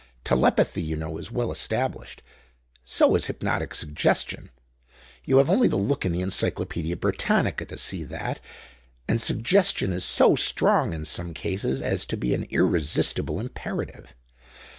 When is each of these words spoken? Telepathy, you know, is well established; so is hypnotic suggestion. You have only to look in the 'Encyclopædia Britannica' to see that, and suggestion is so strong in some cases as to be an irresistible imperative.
Telepathy, 0.23 0.81
you 0.81 0.95
know, 0.95 1.19
is 1.19 1.29
well 1.31 1.51
established; 1.51 2.23
so 2.83 3.13
is 3.13 3.27
hypnotic 3.27 3.75
suggestion. 3.75 4.49
You 5.25 5.37
have 5.37 5.47
only 5.47 5.69
to 5.69 5.75
look 5.75 6.07
in 6.07 6.11
the 6.11 6.23
'Encyclopædia 6.23 6.99
Britannica' 6.99 7.65
to 7.67 7.77
see 7.77 8.03
that, 8.05 8.39
and 9.07 9.21
suggestion 9.21 9.93
is 9.93 10.03
so 10.03 10.33
strong 10.33 10.91
in 10.91 11.05
some 11.05 11.35
cases 11.35 11.83
as 11.83 12.07
to 12.07 12.17
be 12.17 12.33
an 12.33 12.45
irresistible 12.49 13.39
imperative. 13.39 14.15